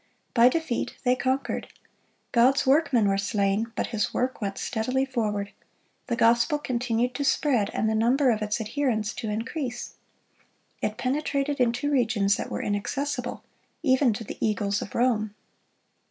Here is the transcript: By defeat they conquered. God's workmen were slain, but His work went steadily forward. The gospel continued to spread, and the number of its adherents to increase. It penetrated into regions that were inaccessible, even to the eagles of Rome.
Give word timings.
By 0.33 0.49
defeat 0.49 0.95
they 1.03 1.15
conquered. 1.15 1.67
God's 2.31 2.65
workmen 2.65 3.07
were 3.07 3.19
slain, 3.19 3.71
but 3.75 3.85
His 3.93 4.11
work 4.11 4.41
went 4.41 4.57
steadily 4.57 5.05
forward. 5.05 5.51
The 6.07 6.15
gospel 6.15 6.57
continued 6.57 7.13
to 7.13 7.23
spread, 7.23 7.69
and 7.71 7.87
the 7.87 7.93
number 7.93 8.31
of 8.31 8.41
its 8.41 8.59
adherents 8.59 9.13
to 9.13 9.29
increase. 9.29 9.93
It 10.81 10.97
penetrated 10.97 11.59
into 11.59 11.91
regions 11.91 12.35
that 12.37 12.49
were 12.49 12.63
inaccessible, 12.63 13.43
even 13.83 14.11
to 14.13 14.23
the 14.23 14.37
eagles 14.43 14.81
of 14.81 14.95
Rome. 14.95 15.35